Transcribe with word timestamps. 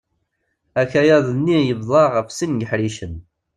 Akayad-nni 0.81 1.59
yebḍa 1.63 2.03
ɣef 2.15 2.27
sin 2.37 2.51
n 2.55 2.61
yiḥricen. 2.61 3.13